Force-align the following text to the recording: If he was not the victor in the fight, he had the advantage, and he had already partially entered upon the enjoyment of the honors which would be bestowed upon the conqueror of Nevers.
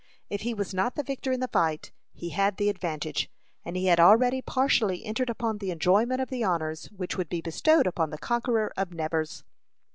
If 0.31 0.41
he 0.41 0.55
was 0.55 0.73
not 0.73 0.95
the 0.95 1.03
victor 1.03 1.31
in 1.31 1.41
the 1.41 1.47
fight, 1.47 1.91
he 2.11 2.29
had 2.29 2.57
the 2.57 2.69
advantage, 2.69 3.29
and 3.63 3.77
he 3.77 3.85
had 3.85 3.99
already 3.99 4.41
partially 4.41 5.05
entered 5.05 5.29
upon 5.29 5.59
the 5.59 5.69
enjoyment 5.69 6.19
of 6.19 6.29
the 6.31 6.43
honors 6.43 6.85
which 6.87 7.17
would 7.17 7.29
be 7.29 7.39
bestowed 7.39 7.85
upon 7.85 8.09
the 8.09 8.17
conqueror 8.17 8.73
of 8.75 8.95
Nevers. 8.95 9.43